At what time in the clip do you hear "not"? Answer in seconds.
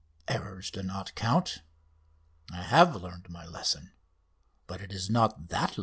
0.81-1.13, 5.11-5.49